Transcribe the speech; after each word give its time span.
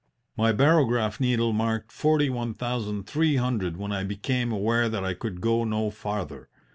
"My 0.35 0.51
barograph 0.51 1.19
needle 1.19 1.53
marked 1.53 1.91
forty 1.91 2.27
one 2.27 2.55
thousand 2.55 3.05
three 3.05 3.35
hundred 3.35 3.77
when 3.77 3.91
I 3.91 4.03
became 4.03 4.51
aware 4.51 4.89
that 4.89 5.03
I 5.05 5.13
could 5.13 5.41
go 5.41 5.63
no 5.63 5.91
farther. 5.91 6.49